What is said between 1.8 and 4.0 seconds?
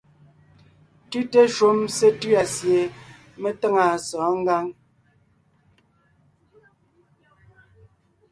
sétʉ̂a sie me táŋa